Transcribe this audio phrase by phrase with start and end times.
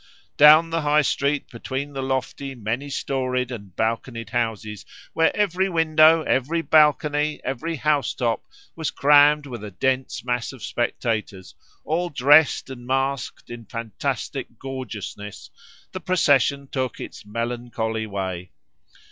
[0.35, 6.23] Down the high street, between the lofty, many storeyed and balconied houses, where every window,
[6.23, 8.43] every balcony, every housetop
[8.75, 11.53] was crammed with a dense mass of spectators,
[11.85, 15.51] all dressed and masked in fantastic gorgeousness,
[15.91, 18.49] the procession took its melancholy way.